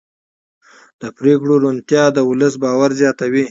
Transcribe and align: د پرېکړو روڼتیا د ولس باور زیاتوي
د 1.01 1.03
پرېکړو 1.17 1.53
روڼتیا 1.63 2.03
د 2.13 2.17
ولس 2.29 2.53
باور 2.63 2.89
زیاتوي 3.01 3.43